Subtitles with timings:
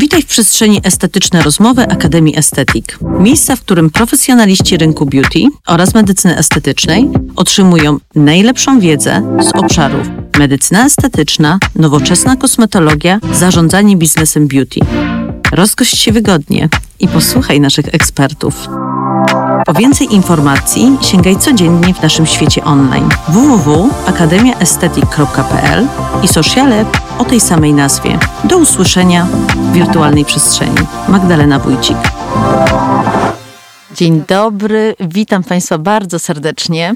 [0.00, 2.98] Witaj w przestrzeni estetyczne rozmowy Akademii Estetik.
[3.18, 10.06] Miejsca, w którym profesjonaliści rynku beauty oraz medycyny estetycznej otrzymują najlepszą wiedzę z obszarów
[10.40, 14.80] medycyna estetyczna, nowoczesna kosmetologia, zarządzanie biznesem beauty.
[15.52, 16.68] Rozgość się wygodnie
[17.00, 18.68] i posłuchaj naszych ekspertów.
[19.66, 25.86] Po więcej informacji sięgaj codziennie w naszym świecie online www.akademiaestetyk.pl
[26.22, 26.84] i sociale
[27.18, 28.18] o tej samej nazwie.
[28.44, 29.26] Do usłyszenia
[29.72, 30.76] wirtualnej przestrzeni.
[31.08, 31.96] Magdalena Wójcik.
[33.94, 36.94] Dzień dobry, witam Państwa bardzo serdecznie.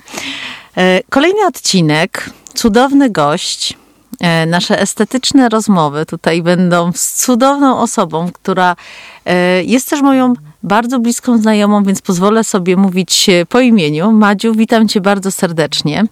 [0.77, 3.77] E, kolejny odcinek, cudowny gość.
[4.21, 8.77] E, nasze estetyczne rozmowy tutaj będą z cudowną osobą, która
[9.25, 14.13] e, jest też moją bardzo bliską znajomą, więc pozwolę sobie mówić po imieniu.
[14.13, 16.05] Madziu, witam cię bardzo serdecznie.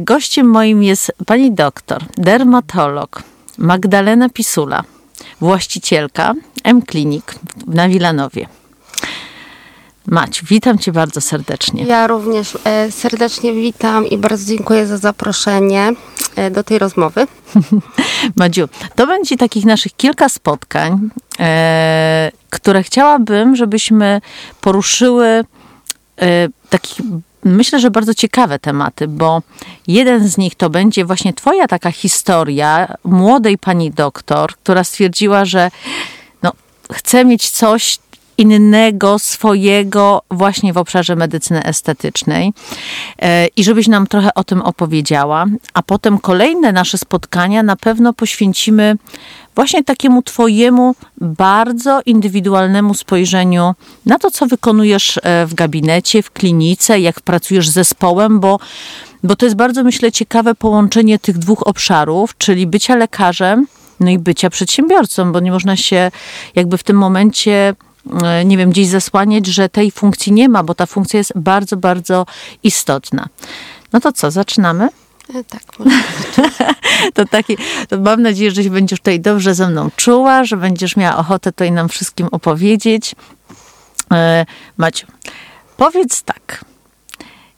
[0.00, 3.22] Gościem moim jest pani doktor, dermatolog
[3.58, 4.84] Magdalena Pisula,
[5.40, 6.34] właścicielka
[6.64, 7.34] M-Klinik
[7.66, 8.48] na Wilanowie.
[10.06, 11.84] Maciu, witam Cię bardzo serdecznie.
[11.84, 15.92] Ja również e, serdecznie witam i bardzo dziękuję za zaproszenie
[16.36, 17.26] e, do tej rozmowy.
[18.36, 24.20] Madziu, to będzie takich naszych kilka spotkań, e, które chciałabym, żebyśmy
[24.60, 25.44] poruszyły
[26.70, 27.00] takich
[27.44, 29.42] myślę, że bardzo ciekawe tematy, bo
[29.86, 35.70] jeden z nich to będzie właśnie Twoja taka historia młodej pani doktor, która stwierdziła, że
[36.42, 36.52] no,
[36.92, 37.98] chce mieć coś
[38.38, 42.52] innego, swojego właśnie w obszarze medycyny estetycznej
[43.22, 45.46] e, i żebyś nam trochę o tym opowiedziała.
[45.74, 48.96] A potem kolejne nasze spotkania na pewno poświęcimy
[49.54, 53.74] właśnie takiemu Twojemu bardzo indywidualnemu spojrzeniu
[54.06, 58.58] na to, co wykonujesz e, w gabinecie, w klinice, jak pracujesz z zespołem, bo,
[59.24, 63.66] bo to jest bardzo, myślę, ciekawe połączenie tych dwóch obszarów, czyli bycia lekarzem,
[64.00, 66.10] no i bycia przedsiębiorcą, bo nie można się
[66.54, 67.74] jakby w tym momencie
[68.44, 72.26] nie wiem, gdzieś zasłaniać, że tej funkcji nie ma, bo ta funkcja jest bardzo, bardzo
[72.62, 73.28] istotna.
[73.92, 74.88] No to co, zaczynamy?
[75.34, 75.62] E, tak,
[77.14, 77.56] to taki,
[77.88, 81.52] to mam nadzieję, że się będziesz tutaj dobrze ze mną czuła, że będziesz miała ochotę
[81.52, 83.14] tutaj nam wszystkim opowiedzieć.
[84.12, 84.46] E,
[84.76, 85.06] Maciu,
[85.76, 86.64] powiedz tak,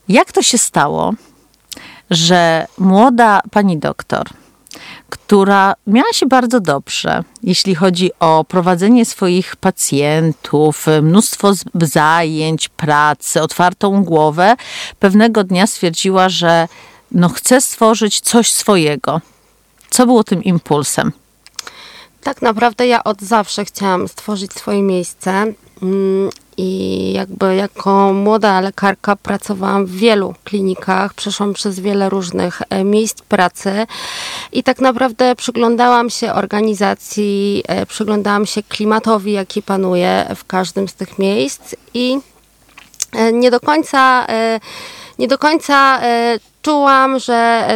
[0.09, 1.15] jak to się stało,
[2.11, 4.27] że młoda pani doktor
[5.11, 14.05] która miała się bardzo dobrze, jeśli chodzi o prowadzenie swoich pacjentów, mnóstwo zajęć, pracy, otwartą
[14.05, 14.57] głowę.
[14.99, 16.69] Pewnego dnia stwierdziła, że
[17.13, 19.21] no chce stworzyć coś swojego.
[19.91, 21.13] Co było tym impulsem?
[22.23, 25.53] Tak naprawdę ja od zawsze chciałam stworzyć swoje miejsce.
[25.83, 32.85] Mm, i jakby jako młoda lekarka pracowałam w wielu klinikach, przeszłam przez wiele różnych e,
[32.85, 33.87] miejsc pracy
[34.53, 40.95] i tak naprawdę przyglądałam się organizacji, e, przyglądałam się klimatowi, jaki panuje w każdym z
[40.95, 42.19] tych miejsc i
[43.13, 44.27] e, nie do końca
[45.19, 46.01] nie do końca
[46.63, 47.69] czułam, że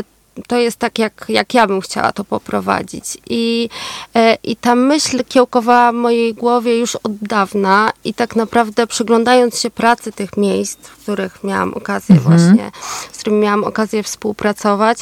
[0.47, 3.05] to jest tak, jak, jak ja bym chciała to poprowadzić.
[3.31, 3.69] I,
[4.15, 9.61] e, I ta myśl kiełkowała w mojej głowie już od dawna i tak naprawdę przyglądając
[9.61, 12.39] się pracy tych miejsc, w których miałam okazję mhm.
[12.39, 12.71] właśnie,
[13.13, 14.99] z którymi miałam okazję współpracować,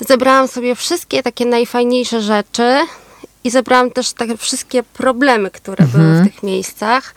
[0.00, 2.78] zebrałam sobie wszystkie takie najfajniejsze rzeczy
[3.44, 6.04] i zebrałam też takie wszystkie problemy, które mhm.
[6.04, 7.14] były w tych miejscach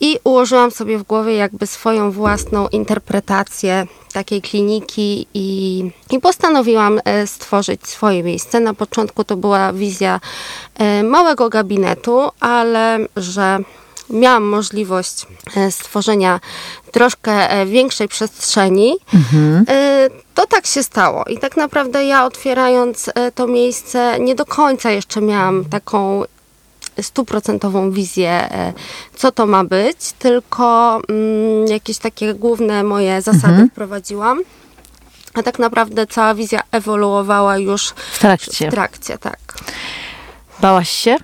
[0.00, 7.26] i ułożyłam sobie w głowie jakby swoją własną interpretację takiej kliniki i, i postanowiłam e,
[7.26, 8.60] stworzyć swoje miejsce.
[8.60, 10.20] Na początku to była wizja
[10.74, 13.58] e, małego gabinetu, ale że
[14.10, 15.26] miałam możliwość
[15.56, 16.40] e, stworzenia
[16.92, 19.64] troszkę większej przestrzeni, mhm.
[20.34, 21.24] to tak się stało.
[21.24, 26.24] I tak naprawdę ja otwierając to miejsce, nie do końca jeszcze miałam taką
[27.02, 28.72] stuprocentową wizję, e,
[29.16, 33.70] co to ma być, tylko mm, jakieś takie główne moje zasady mhm.
[33.70, 34.42] wprowadziłam.
[35.34, 38.68] A tak naprawdę cała wizja ewoluowała już w trakcie.
[38.68, 39.38] W trakcie, tak.
[40.60, 41.16] Bałaś się?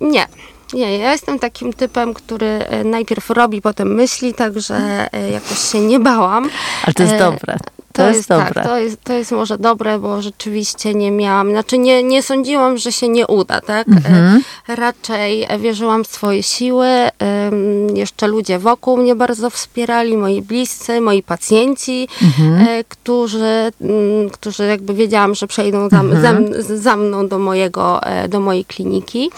[0.00, 0.26] Nie.
[0.72, 5.80] Nie, ja jestem takim typem, który e, najpierw robi, potem myśli, także e, jakoś się
[5.80, 6.50] nie bałam.
[6.84, 7.56] Ale to jest dobre.
[7.92, 8.54] To, to jest, jest dobre.
[8.54, 12.78] Tak, to jest, to jest może dobre, bo rzeczywiście nie miałam, znaczy nie, nie sądziłam,
[12.78, 13.88] że się nie uda, tak?
[13.88, 14.42] Mhm.
[14.68, 16.86] E, raczej wierzyłam w swoje siły.
[17.94, 22.68] Jeszcze ludzie wokół mnie bardzo wspierali, moi bliscy, moi pacjenci, mhm.
[22.68, 26.22] E, którzy, mm, którzy jakby wiedziałam, że przejdą za, mhm.
[26.62, 29.30] za, za mną do mojego, e, do mojej kliniki.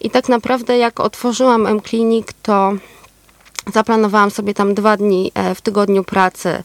[0.00, 2.72] I tak naprawdę jak otworzyłam M-Klinik, to
[3.72, 6.62] zaplanowałam sobie tam dwa dni w tygodniu pracy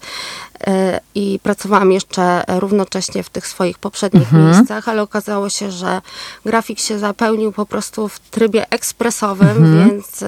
[1.16, 4.52] i pracowałam jeszcze równocześnie w tych swoich poprzednich mhm.
[4.52, 6.02] miejscach, ale okazało się, że
[6.46, 9.90] grafik się zapełnił po prostu w trybie ekspresowym, mhm.
[9.90, 10.24] więc...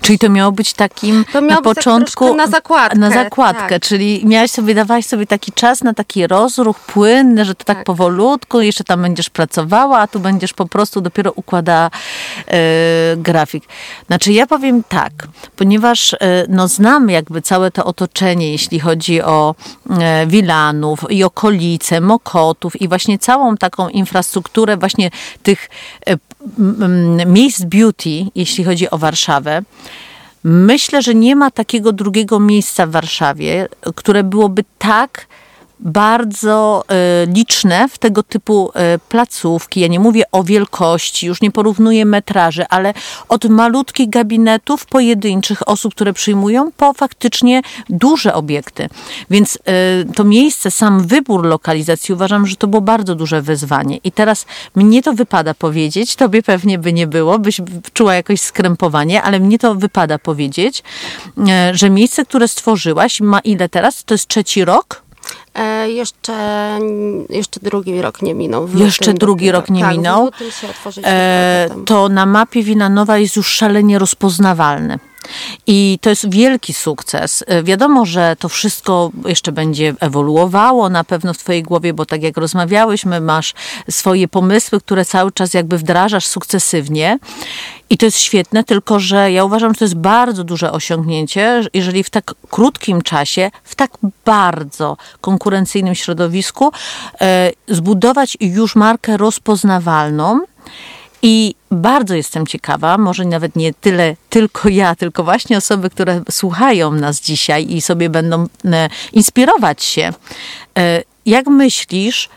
[0.00, 2.28] Czyli to miało być takim to miało na być początku...
[2.28, 2.98] Tak na zakładkę.
[2.98, 3.82] Na zakładkę, tak.
[3.82, 7.86] czyli miałaś sobie, dawałaś sobie taki czas na taki rozruch płynny, że to tak, tak
[7.86, 11.90] powolutku, jeszcze tam będziesz pracowała, a tu będziesz po prostu dopiero układa
[12.46, 12.54] yy,
[13.16, 13.64] grafik.
[14.06, 15.12] Znaczy ja powiem tak,
[15.56, 16.18] ponieważ yy,
[16.48, 19.54] no znam jakby całe to otoczenie, jeśli chodzi o
[20.26, 25.10] Wilanów i okolice, Mokotów i właśnie całą taką infrastrukturę właśnie
[25.42, 25.70] tych
[27.26, 29.62] miejsc beauty, jeśli chodzi o Warszawę,
[30.44, 35.26] Myślę, że nie ma takiego drugiego miejsca w Warszawie, które byłoby tak
[35.82, 39.80] bardzo e, liczne w tego typu e, placówki.
[39.80, 42.94] Ja nie mówię o wielkości, już nie porównuję metraży, ale
[43.28, 48.88] od malutkich gabinetów pojedynczych osób, które przyjmują, po faktycznie duże obiekty.
[49.30, 53.96] Więc e, to miejsce, sam wybór lokalizacji uważam, że to było bardzo duże wyzwanie.
[54.04, 57.60] I teraz mnie to wypada powiedzieć, tobie pewnie by nie było, byś
[57.92, 60.82] czuła jakoś skrępowanie, ale mnie to wypada powiedzieć,
[61.72, 64.04] że miejsce, które stworzyłaś ma ile teraz?
[64.04, 65.02] To jest trzeci rok?
[65.54, 66.78] E, jeszcze,
[67.30, 68.68] jeszcze drugi rok nie minął.
[68.74, 70.30] Jeszcze drugi rok nie tak, minął.
[71.04, 74.98] E, to na mapie Winanowa jest już szalenie rozpoznawalny.
[75.66, 77.44] I to jest wielki sukces.
[77.46, 82.22] E, wiadomo, że to wszystko jeszcze będzie ewoluowało na pewno w Twojej głowie, bo tak
[82.22, 83.54] jak rozmawiałyśmy, masz
[83.90, 87.18] swoje pomysły, które cały czas jakby wdrażasz sukcesywnie.
[87.90, 92.04] I to jest świetne, tylko że ja uważam, że to jest bardzo duże osiągnięcie, jeżeli
[92.04, 93.90] w tak krótkim czasie, w tak
[94.24, 96.72] bardzo konkurencyjnym środowisku
[97.20, 100.40] e, zbudować już markę rozpoznawalną
[101.22, 106.92] i bardzo jestem ciekawa, może nawet nie tyle tylko ja, tylko właśnie osoby, które słuchają
[106.92, 110.12] nas dzisiaj i sobie będą e, inspirować się.
[110.78, 112.28] E, jak myślisz,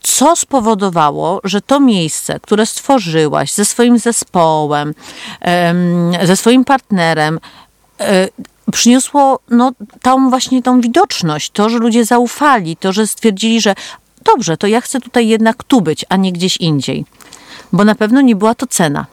[0.00, 4.94] co spowodowało, że to miejsce, które stworzyłaś ze swoim zespołem,
[6.22, 7.40] ze swoim partnerem,
[8.00, 8.28] e,
[8.72, 13.74] przyniosło no, tą właśnie tą widoczność, to, że ludzie zaufali, to, że stwierdzili, że
[14.24, 17.04] dobrze, to ja chcę tutaj jednak tu być, a nie gdzieś indziej
[17.72, 19.06] bo na pewno nie była to cena.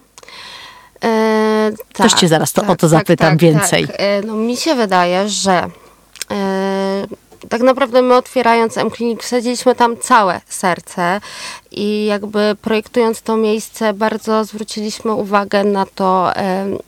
[1.03, 3.87] E, tak, Też cię zaraz to, tak, o to tak, zapytam tak, więcej.
[3.87, 3.95] Tak.
[3.99, 5.67] E, no, mi się wydaje, że
[6.31, 7.07] e,
[7.49, 11.21] tak naprawdę my otwierając M-Clinic wsadziliśmy tam całe serce
[11.79, 16.31] i jakby projektując to miejsce bardzo zwróciliśmy uwagę na to,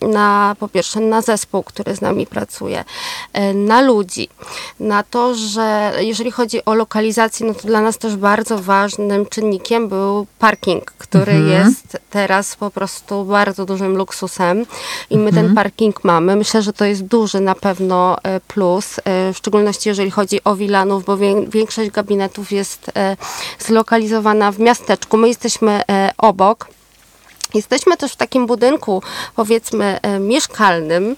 [0.02, 2.84] na po pierwsze na zespół, który z nami pracuje,
[3.54, 4.30] na ludzi,
[4.80, 9.88] na to, że jeżeli chodzi o lokalizację, no to dla nas też bardzo ważnym czynnikiem
[9.88, 11.68] był parking, który mhm.
[11.68, 14.66] jest teraz po prostu bardzo dużym luksusem
[15.10, 15.46] i my mhm.
[15.46, 16.36] ten parking mamy.
[16.36, 20.56] Myślę, że to jest duży na pewno e, plus, e, w szczególności jeżeli chodzi o
[20.56, 21.18] Wilanów, bo
[21.48, 23.18] większość gabinetów jest e,
[23.60, 26.68] zlokalizowana w miastach miasteczku, my jesteśmy e, obok.
[27.54, 29.04] Jesteśmy też w takim budynku,
[29.36, 31.16] powiedzmy, e, mieszkalnym,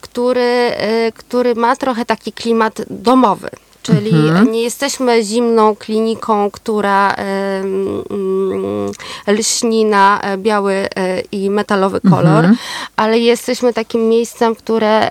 [0.00, 3.50] który, e, który ma trochę taki klimat domowy.
[3.82, 4.52] Czyli mhm.
[4.52, 8.92] nie jesteśmy zimną kliniką, która mm,
[9.26, 10.88] lśni na biały
[11.32, 12.56] i metalowy kolor, mhm.
[12.96, 15.10] ale jesteśmy takim miejscem, które,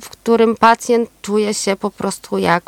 [0.00, 2.62] w którym pacjent czuje się po prostu jak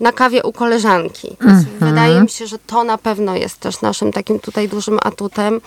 [0.00, 1.36] na kawie u koleżanki.
[1.40, 1.64] Mm -hmm.
[1.80, 5.60] Wydaje mi się, że to na pewno jest też naszym takim tutaj dużym atutem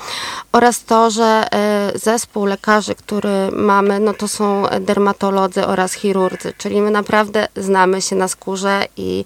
[0.51, 6.81] oraz to, że e, zespół lekarzy, który mamy, no to są dermatolodzy oraz chirurdzy, czyli
[6.81, 9.25] my naprawdę znamy się na skórze i,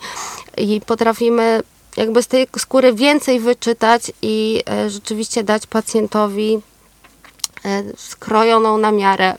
[0.57, 1.61] i potrafimy
[1.97, 6.59] jakby z tej skóry więcej wyczytać i e, rzeczywiście dać pacjentowi
[7.65, 9.35] e, skrojoną na miarę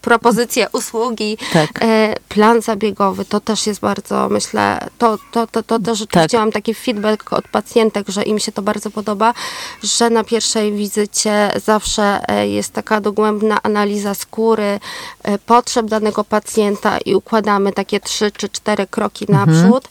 [0.00, 1.70] propozycje usługi, tak.
[1.82, 6.32] E, plan zabiegowy, to też jest bardzo, myślę, to, to, to, to też tak.
[6.32, 9.34] mam taki feedback od pacjentek, że im się to bardzo podoba,
[9.82, 14.80] że na pierwszej wizycie zawsze e, jest taka dogłębna analiza skóry,
[15.22, 19.50] e, potrzeb danego pacjenta i układamy takie trzy czy cztery kroki mhm.
[19.50, 19.88] naprzód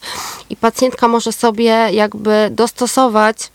[0.50, 3.50] i pacjentka może sobie jakby dostosować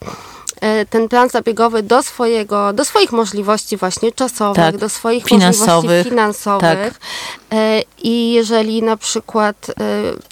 [0.90, 4.78] ten plan zabiegowy do swojego, do swoich możliwości właśnie czasowych, tak.
[4.78, 5.76] do swoich finansowych.
[5.76, 6.94] możliwości finansowych.
[6.94, 7.00] Tak.
[7.52, 9.72] E, I jeżeli na przykład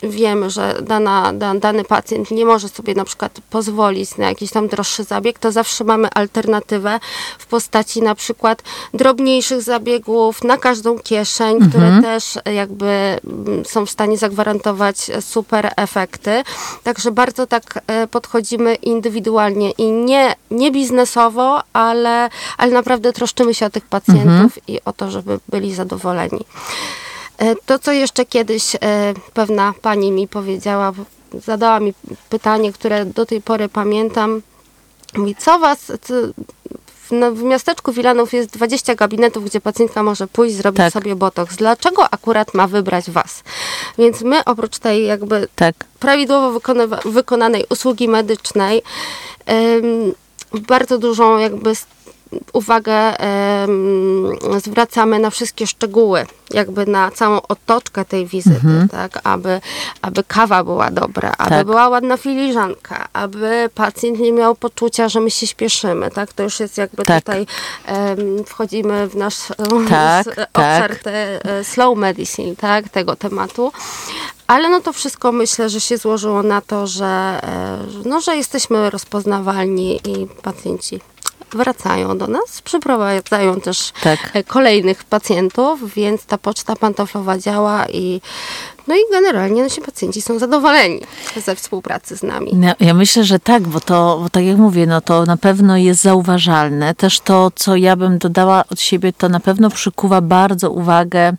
[0.03, 4.67] e, wiemy, że dana, dany pacjent nie może sobie na przykład pozwolić na jakiś tam
[4.67, 6.99] droższy zabieg, to zawsze mamy alternatywę
[7.39, 8.63] w postaci na przykład
[8.93, 11.71] drobniejszych zabiegów na każdą kieszeń, mhm.
[11.71, 16.43] które też jakby mm, są w stanie zagwarantować super efekty.
[16.83, 17.79] Także bardzo tak
[18.11, 20.12] podchodzimy indywidualnie i nie,
[20.51, 24.51] nie biznesowo, ale, ale naprawdę troszczymy się o tych pacjentów mhm.
[24.67, 26.45] i o to, żeby byli zadowoleni.
[27.37, 28.79] E, to, co jeszcze kiedyś e,
[29.33, 30.91] pewna pani mi powiedziała,
[31.33, 31.93] zadała mi
[32.29, 34.41] pytanie, które do tej pory pamiętam.
[35.17, 36.13] Mówi, co was, co,
[37.09, 40.93] w, w miasteczku Wilanów jest 20 gabinetów, gdzie pacjentka może pójść, zrobić Tak.
[40.93, 41.55] sobie botoks.
[41.55, 43.43] Dlaczego akurat ma wybrać was?
[43.97, 45.75] Więc my oprócz tej jakby Tak.
[45.99, 48.81] prawidłowo wykonywa- wykonanej usługi medycznej
[50.67, 51.73] bardzo dużą jakby
[52.53, 53.13] uwagę
[54.63, 59.61] zwracamy na wszystkie szczegóły, jakby na całą otoczkę tej wizyty, tak, aby,
[60.01, 61.65] aby kawa była dobra, aby Tak.
[61.65, 66.59] była ładna filiżanka, aby pacjent nie miał poczucia, że my się śpieszymy, tak, to już
[66.59, 67.23] jest jakby Tak.
[67.23, 67.45] tutaj
[67.85, 69.37] em, wchodzimy w nasz
[69.89, 70.49] Tak, tak.
[70.53, 73.71] obszar te, e, slow medicine, tak, tego tematu.
[74.47, 78.89] Ale no to wszystko myślę, że się złożyło na to, że, e, no, że jesteśmy
[78.89, 80.99] rozpoznawalni i pacjenci
[81.51, 84.19] wracają do nas, przyprowadzają też Tak.
[84.33, 88.21] e, kolejnych pacjentów, więc ta poczta pantoflowa działa i
[88.87, 90.99] no i generalnie nasi pacjenci są zadowoleni
[91.45, 92.51] ze współpracy z nami.
[92.61, 95.77] Ja, ja myślę, że tak, bo to, bo tak jak mówię, no to na pewno
[95.77, 96.95] jest zauważalne.
[96.95, 101.33] Też to, co ja bym dodała od siebie, to na pewno przykuwa bardzo uwagę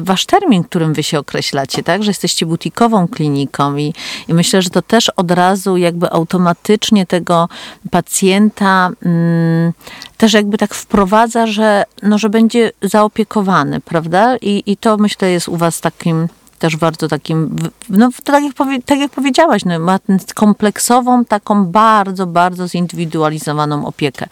[0.00, 2.02] wasz termin, którym wy się określacie, tak?
[2.02, 3.94] Że jesteście butikową kliniką i,
[4.28, 7.48] i myślę, że to też od razu jakby automatycznie tego
[7.90, 9.72] pacjenta mm,
[10.16, 14.36] też jakby tak wprowadza, że, no, że będzie zaopiekowany, prawda?
[14.36, 16.28] I, I to myślę jest u was takim
[16.58, 17.56] też bardzo takim,
[17.88, 19.98] no tak jak, powie, tak jak powiedziałaś, no, ma
[20.34, 24.26] kompleksową, taką bardzo, bardzo zindywidualizowaną opiekę.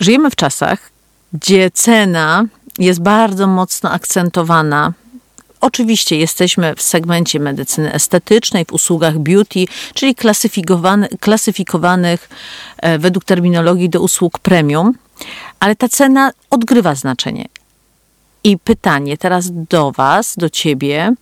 [0.00, 0.90] Żyjemy w czasach,
[1.32, 2.44] gdzie cena
[2.78, 4.92] jest bardzo mocno akcentowana.
[5.60, 12.28] Oczywiście jesteśmy w segmencie medycyny estetycznej, w usługach beauty, czyli klasyfikowany, klasyfikowanych
[12.78, 14.94] e, według terminologii do usług premium,
[15.60, 17.48] ale ta cena odgrywa znaczenie.
[18.44, 21.14] I pytanie teraz do Was, do Ciebie,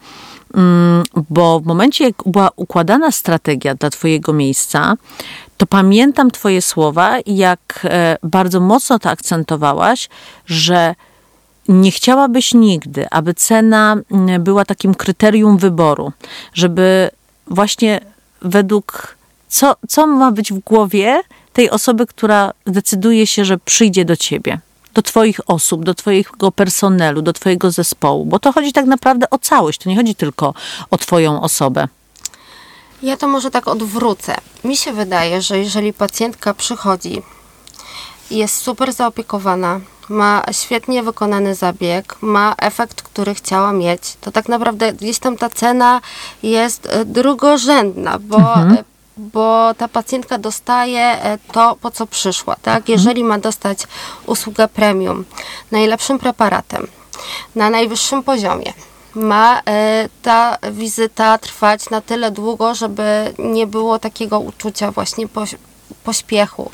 [0.54, 4.96] mm, bo w momencie, jak była układana strategia dla Twojego miejsca,
[5.56, 10.08] to pamiętam Twoje słowa, jak e, bardzo mocno to akcentowałaś,
[10.46, 10.94] że
[11.68, 16.12] nie chciałabyś nigdy, aby cena mm, była takim kryterium wyboru,
[16.54, 17.10] żeby
[17.46, 18.00] właśnie
[18.42, 19.16] według
[19.48, 21.20] co, co ma być w głowie
[21.52, 24.60] tej osoby, która decyduje się, że przyjdzie do ciebie,
[24.94, 29.38] do twoich osób, do twojego personelu, do twojego zespołu, bo to chodzi tak naprawdę o
[29.38, 30.54] całość, to nie chodzi tylko
[30.90, 31.88] o twoją osobę.
[33.02, 34.34] Ja to może tak odwrócę.
[34.64, 37.22] Mi się wydaje, że jeżeli pacjentka przychodzi
[38.30, 44.92] jest super zaopiekowana, ma świetnie wykonany zabieg, ma efekt, który chciała mieć, to tak naprawdę
[44.92, 46.00] gdzieś tam ta cena
[46.42, 48.84] jest e, drugorzędna, bo, e,
[49.16, 52.56] bo ta pacjentka dostaje e, to, po co przyszła.
[52.62, 52.88] Tak?
[52.88, 53.78] Jeżeli ma dostać
[54.26, 55.24] usługę premium,
[55.70, 56.86] najlepszym preparatem,
[57.54, 58.72] na najwyższym poziomie,
[59.14, 59.62] ma
[60.22, 65.28] ta wizyta trwać na tyle długo, żeby nie było takiego uczucia właśnie
[66.04, 66.70] pośpiechu.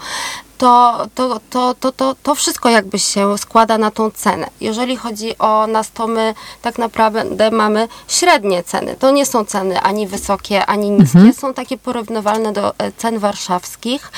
[0.58, 4.46] To, to, to, to, to, to wszystko jakby się składa na tą cenę.
[4.60, 8.96] Jeżeli chodzi o nas, to my tak naprawdę mamy średnie ceny.
[8.96, 11.32] To nie są ceny ani wysokie, ani niskie.
[11.32, 14.12] Są takie porównywalne do e, cen warszawskich,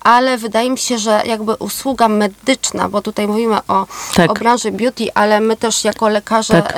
[0.00, 4.30] ale wydaje mi się, że jakby usługa medyczna, bo tutaj mówimy o, Tak.
[4.30, 6.74] o branży beauty, ale my też jako lekarze Tak.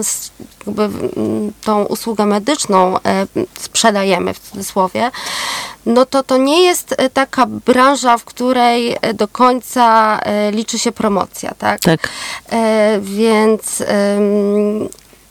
[0.00, 0.30] s-
[0.66, 0.88] jakby
[1.64, 3.26] tą usługę medyczną em,
[3.58, 5.10] sprzedajemy w cudzysłowie,
[5.86, 10.78] no to to nie jest e, taka branża, w której e, do końca e, liczy
[10.78, 11.80] się promocja, tak?
[11.80, 12.08] Tak.
[12.52, 13.82] E, więc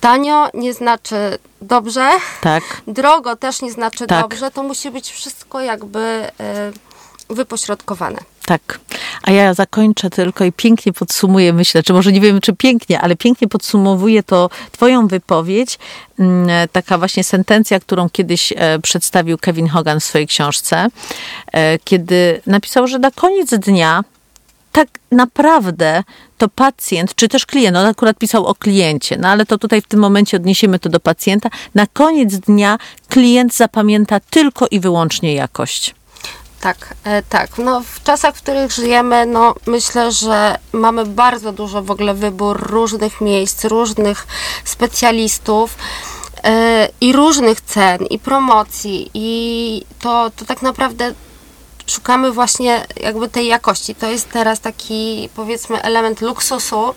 [0.01, 2.10] tanio nie znaczy dobrze,
[2.41, 2.63] Tak.
[2.88, 4.22] drogo też nie znaczy Tak.
[4.22, 6.72] dobrze, to musi być wszystko jakby e,
[7.29, 8.17] wypośrodkowane.
[8.46, 8.79] Tak.
[9.24, 13.15] A ja zakończę tylko i pięknie podsumuję, myślę, czy może nie wiem, czy pięknie, ale
[13.15, 15.79] pięknie podsumowuje to Twoją wypowiedź.
[16.20, 20.88] Mm, Taka właśnie sentencja, którą kiedyś e, przedstawił Kevin Hogan w swojej książce,
[21.51, 24.03] e, kiedy napisał, że na koniec dnia
[24.72, 26.04] tak naprawdę
[26.38, 29.88] to pacjent, czy też klient, on akurat pisał o kliencie, no ale to tutaj w
[29.88, 31.50] tym momencie odniesiemy to do pacjenta.
[31.75, 32.78] Na koniec dnia
[33.10, 35.96] klient zapamięta tylko i wyłącznie jakość.
[36.62, 37.58] Tak, e, tak.
[37.58, 42.70] No, w czasach, w których żyjemy, no, myślę, że mamy bardzo dużo w ogóle wybór
[42.70, 44.28] różnych miejsc, różnych
[44.66, 45.75] specjalistów
[46.44, 49.10] e, i różnych cen, i promocji.
[49.13, 51.13] I to, to tak naprawdę
[51.91, 53.95] szukamy właśnie jakby tej jakości.
[53.95, 56.95] To jest teraz taki powiedzmy element luksusu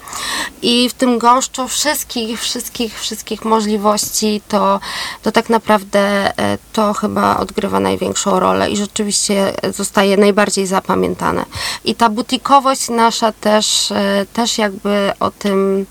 [0.63, 4.81] i w tym gąszczu wszystkich, wszystkich, wszystkich możliwości to,
[5.23, 11.45] to tak naprawdę e, to chyba odgrywa największą rolę i rzeczywiście zostaje najbardziej zapamiętane.
[11.85, 15.87] I ta butikowość nasza też, e, też jakby o tym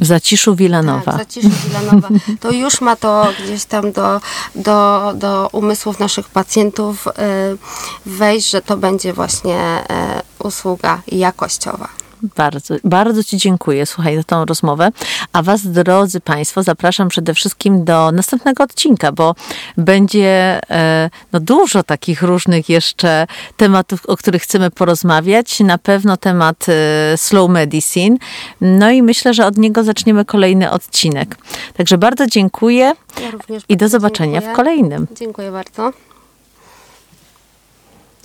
[0.00, 1.12] W Zaciszu Wilanowa.
[1.12, 2.08] Tak, w Zaciszu Wilanowa.
[2.40, 4.20] To już ma to gdzieś tam do,
[4.54, 7.10] do, do umysłów naszych pacjentów y,
[8.06, 9.84] wejść, że to będzie właśnie
[10.40, 12.03] y, usługa jakościowa.
[12.36, 14.90] Bardzo, bardzo Ci dziękuję, słuchaj, za tą rozmowę.
[15.32, 19.34] A Was, drodzy Państwo, zapraszam przede wszystkim do następnego odcinka, bo
[19.76, 23.26] będzie e, no, dużo takich różnych jeszcze
[23.56, 25.60] tematów, o których chcemy porozmawiać.
[25.60, 28.16] Na pewno temat e, slow medicine.
[28.60, 31.36] No i myślę, że od niego zaczniemy kolejny odcinek.
[31.76, 32.84] Także bardzo dziękuję
[33.20, 33.30] Ja
[33.68, 34.52] i do zobaczenia dziękuję.
[34.52, 35.06] w kolejnym.
[35.14, 36.13] Dziękuję bardzo.